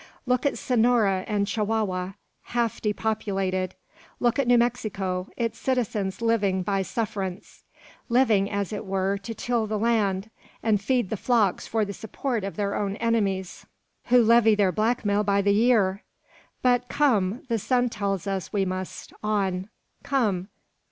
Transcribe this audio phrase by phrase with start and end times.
[0.25, 2.13] Look at Sonora and Chihuahua,
[2.57, 3.75] half depopulated!
[4.19, 7.61] Look at New Mexico; its citizens living by suffrance:
[8.09, 10.31] living, as it were, to till the land
[10.63, 13.67] and feed the flocks for the support of their own enemies,
[14.05, 16.01] who levy their blackmail by the year!
[16.63, 19.69] But, come; the sun tells us we must on.
[20.01, 20.47] Come!